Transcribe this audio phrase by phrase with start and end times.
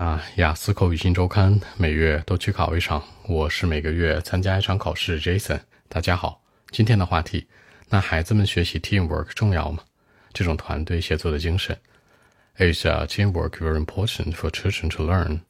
[0.00, 5.20] 啊，雅思口语新周刊每月都去考一场，我是每个月参加一场考试。
[5.20, 7.46] Jason，大家好，今天的话题，
[7.90, 9.82] 那孩子们学习 teamwork 重要吗？
[10.32, 11.76] 这种团队协作的精神
[12.56, 15.40] ，Is a teamwork very important for children to learn?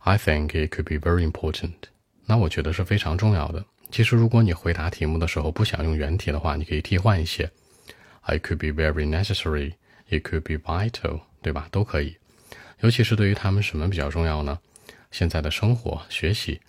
[0.00, 1.72] I think it could be very important.
[2.26, 3.64] 那我觉得是非常重要的。
[3.90, 7.50] 其实如果你回答题目的时候不想用原题的话，你可以替换一些
[8.26, 9.72] ，It could be very necessary.
[10.10, 11.68] It could be vital，对吧？
[11.70, 12.18] 都可以。
[12.80, 14.58] 尤其是对于他们什么比较重要呢？
[15.10, 16.60] 现在的生活、学习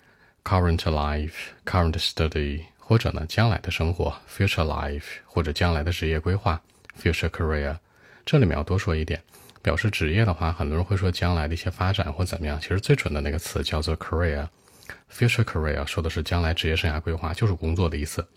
[0.44, 1.32] ，current life、
[1.64, 6.60] current study，或者呢将来的生活，future life，或者将来的职业规划
[7.00, 7.78] ，future career。
[8.26, 9.22] 这里面要多说一点，
[9.62, 12.60] 表示职业的话，很多人会说将来的一些发展或怎么样。
[12.60, 18.28] 其实最准的那个词叫做 career，future career 说的是将来职业生涯规划，就是工作的意思。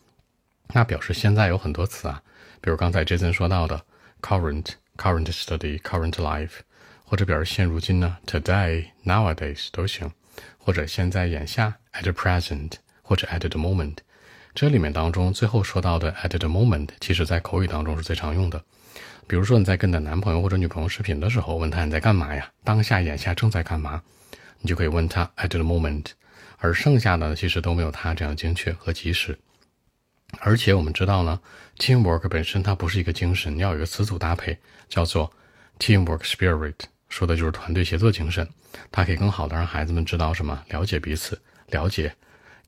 [0.70, 2.24] 那表示现在有很多词啊，
[2.62, 3.84] 比如刚才 Jason 说到的
[4.22, 6.60] current、current study、current life。
[7.16, 10.12] 或者表示现如今呢，today、nowadays 都行，
[10.58, 13.96] 或者现在眼下 at present，或者 at the moment。
[14.54, 18.62] 这里面当中最后说到的 at the moment，其实在口语当中是最常用的。
[19.28, 22.52] 比如说你在跟你的男朋友或者女朋友视频的时候，问他你在干嘛呀？
[22.66, 24.04] 当下眼下正在干嘛？
[24.60, 26.08] 你就可以问他 at the moment。
[26.58, 29.40] 而剩下的其实都没有他这样精确和及时。
[30.42, 31.40] 而且我们知道呢
[31.78, 34.58] ，teamwork 本身它不是一个精神，要有一个词组搭配，
[34.90, 35.32] 叫做
[35.80, 36.74] teamwork spirit。
[37.16, 38.46] 说的就是团队协作精神，
[38.92, 42.14] 它可以更好的让孩子们知道什么，了解彼此，了解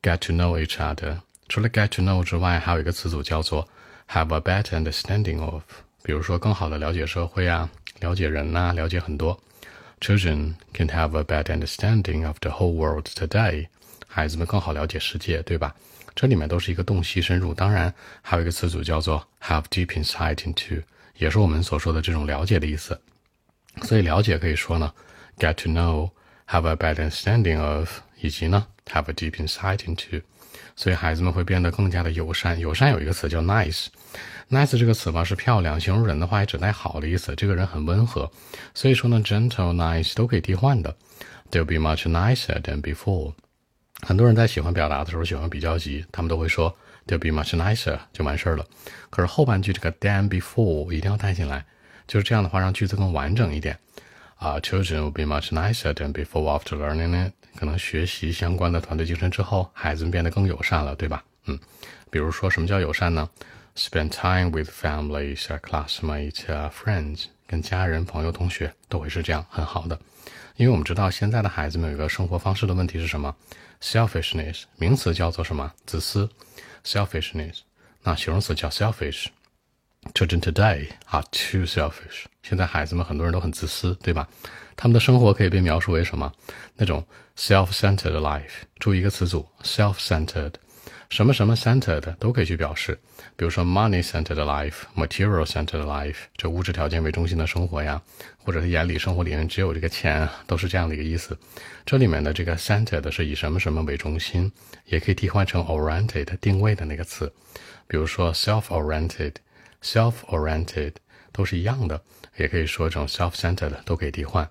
[0.02, 1.17] ，get to know each other。
[1.50, 3.68] 除了 get to know 之外，还有一个词组叫做
[4.08, 5.62] have a better understanding of。
[6.02, 9.38] 比如说，更好的了解社会啊，了解人呐，了解很多。
[10.00, 13.68] Children can have a better understanding of the whole world today。
[14.08, 15.75] 孩子们更好了解世界，对吧？
[16.16, 17.53] 这里面都是一个洞悉深入。
[17.53, 20.81] 当然，还有一个词组叫做 have deep insight into，
[21.18, 22.98] 也是我们所说的这种了解的意思。
[23.83, 24.92] 所以了解可以说呢
[25.38, 30.22] ，get to know，have a better understanding of，以及呢，have a deep insight into。
[30.75, 32.59] 所以孩子们会变得更加的友善。
[32.59, 37.35] 友善有一个词叫 nice，nice 这个词吧是漂亮，形容人的话也指代好的意思。
[37.35, 38.29] 这个人很温和。
[38.74, 40.96] 所以说呢，gentle、nice 都可以替换的。
[41.51, 43.34] They'll be much nicer than before。
[44.01, 46.75] 很多人在喜欢表达的时候喜欢比较级，他们都会说
[47.07, 48.66] they'll be much nicer 就完事儿了。
[49.09, 51.66] 可是后半句这个 than before 一定要带进来。
[52.07, 53.78] 就是这样的话，让句子更完整一点。
[54.38, 57.34] 啊，Children will be much nicer than before after learning it。
[57.56, 61.23] 可能学习相关的团队精神之后，孩子们变得更友善了，对吧？
[61.45, 61.59] 嗯，
[62.09, 63.28] 比如说什么叫友善呢
[63.75, 67.25] ？Spend time with families, classmates, friends。
[67.47, 69.97] 跟家人、朋友、同学都会是这样很好的。
[70.57, 73.34] 因为我们知道现在的孩子们有一个生活方式的问题是什么
[73.81, 75.72] ？Selfishness，名词叫做什么？
[75.85, 76.29] 自私。
[76.84, 77.59] Selfishness，
[78.03, 79.28] 那形容词叫 selfish。
[80.13, 82.25] Children today are too selfish。
[82.41, 84.28] 现在孩子们很多人都很自私，对吧？
[84.75, 86.31] 他们的生活可以被描述为什么？
[86.75, 87.06] 那种
[87.38, 88.63] self-centered life。
[88.79, 90.53] 注意一个词组，self-centered，
[91.09, 92.97] 什么什么 centered 都可以去表示。
[93.35, 98.01] 比如说 money-centered life，material-centered life，就物质条件为中心的生活呀，
[98.38, 101.38] 或者是眼里生活里面只有这个钱，都是这样的一个意思。
[101.85, 104.51] 这里面的这个 centered 是以什么什么为中心，
[104.85, 107.31] 也可以替换成 oriented 定位的那个词，
[107.88, 109.34] 比如说 self-oriented。
[109.81, 110.93] Self-oriented
[111.31, 112.01] 都是一样的，
[112.38, 114.49] 也可以说这种 self-centered 都可以替换。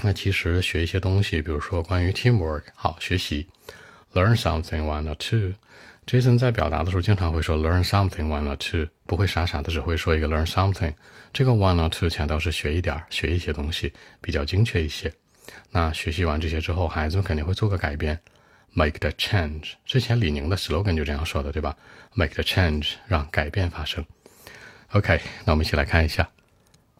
[0.00, 3.48] 那其实学一些东西，比如说关于 teamwork，好学习
[4.14, 5.54] ，learn something one or two。
[6.06, 10.94] Jason 在表达的时候经常会说 learn something one or two，不会傻傻的只会说一个 learn something。
[11.32, 15.12] 这个 one or two 强调是学一点儿，学一些东西，比较精确一些。
[15.70, 18.18] 那学习完这些之后，孩子们肯定会做个改变
[18.72, 19.72] ，make the change。
[19.84, 21.76] 之前李宁的 slogan 就这样说的，对吧
[22.14, 24.02] ？make the change，让改变发生。
[24.94, 25.54] Okay, now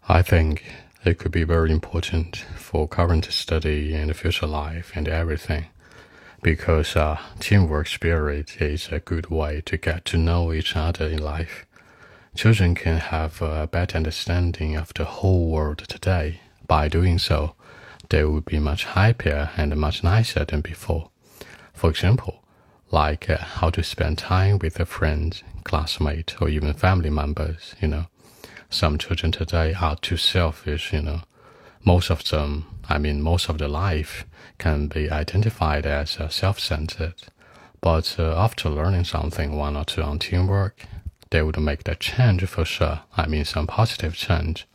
[0.07, 0.63] I think
[1.03, 5.65] it could be very important for current study and future life and everything,
[6.43, 11.17] because uh, teamwork spirit is a good way to get to know each other in
[11.17, 11.65] life.
[12.35, 16.41] Children can have a better understanding of the whole world today.
[16.67, 17.55] By doing so,
[18.09, 21.09] they will be much happier and much nicer than before.
[21.73, 22.43] For example,
[22.91, 27.87] like uh, how to spend time with a friend, classmate, or even family members, you
[27.87, 28.05] know.
[28.69, 31.21] Some children today are too selfish, you know.
[31.83, 34.25] Most of them, I mean, most of their life
[34.57, 37.15] can be identified as uh, self-centered.
[37.81, 40.85] But uh, after learning something, one or two on teamwork,
[41.29, 43.01] they would make that change for sure.
[43.15, 44.67] I mean, some positive change.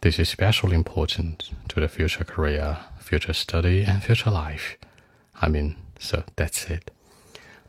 [0.00, 4.76] This is especially important to the future career, future study, and future life.
[5.42, 6.90] I mean, so that's it.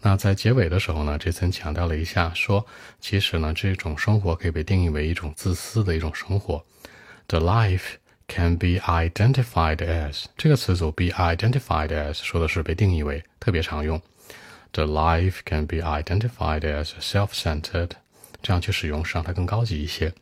[0.02, 2.66] 那在结尾的时候呢，这森强调了一下，说
[3.00, 6.66] 其实呢，这种生活可以被定义为一种自私的一种生活。
[7.28, 14.02] The life can be identified as 这个词组 be identified as 说的是被定义为，特别常用。
[14.72, 17.92] The life can be identified as self-centered，
[18.42, 20.14] 这样去使用是让它更高级一些。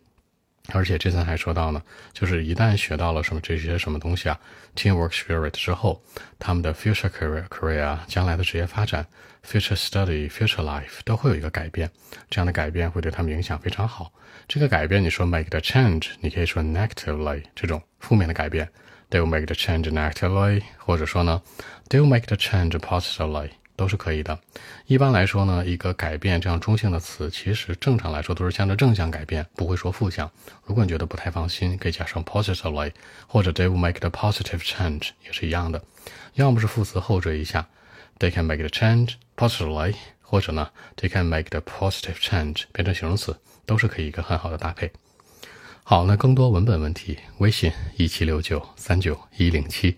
[0.71, 1.81] 而且这次还说到呢，
[2.13, 4.39] 就是一旦学到了什么这些什么东西啊
[4.75, 6.01] ，teamwork spirit 之后，
[6.37, 9.05] 他们的 future career career 将来的职业发展
[9.45, 11.89] ，future study future life 都会有一个改变，
[12.29, 14.11] 这样的改变会对他们影响非常好。
[14.47, 18.69] 这个改变你说 make the change，你可以说 negatively 这种负面的改变
[19.09, 21.41] ，they will make the change negatively，或者说呢
[21.89, 23.49] ，they will make the change positively。
[23.79, 24.37] 都是可以的。
[24.87, 30.29] 一般来说呢，一个改变这样中性的词，其实正常来说都是向着正向改变，不会说负向。
[30.65, 32.91] 如果你觉得不太放心，可以加上 positively，
[33.25, 35.81] 或者 they will make the positive change 也是一样的。
[36.33, 37.65] 要么是副词后缀一下
[38.19, 44.91] ，they can make the change positively，或者呢，they can make the positive change 变成形容词，都是可以一个很好的搭配。
[45.83, 49.97] 好，那更多文本问题，微信一七六九三九一零七。